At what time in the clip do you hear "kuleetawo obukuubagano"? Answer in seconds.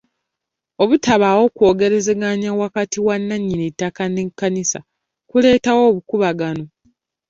5.29-6.65